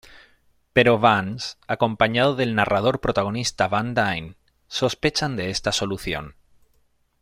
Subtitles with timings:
[0.73, 4.35] Pero Vance, acompañado del narrador protagonista Van Dine,
[4.67, 6.33] sospechan de esta solución.